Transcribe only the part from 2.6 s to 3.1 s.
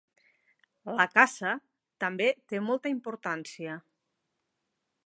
molta